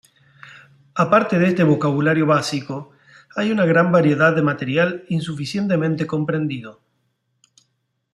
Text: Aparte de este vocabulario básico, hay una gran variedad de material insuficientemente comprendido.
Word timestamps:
Aparte 0.95 1.37
de 1.37 1.45
este 1.45 1.63
vocabulario 1.63 2.25
básico, 2.25 2.89
hay 3.35 3.51
una 3.51 3.65
gran 3.67 3.91
variedad 3.91 4.33
de 4.35 4.41
material 4.41 5.05
insuficientemente 5.09 6.07
comprendido. 6.07 6.81